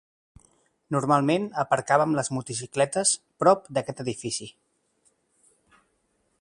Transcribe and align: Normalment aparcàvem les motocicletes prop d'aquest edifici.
Normalment 0.95 1.43
aparcàvem 1.63 2.15
les 2.19 2.31
motocicletes 2.37 3.13
prop 3.43 3.69
d'aquest 3.79 4.05
edifici. 4.07 4.51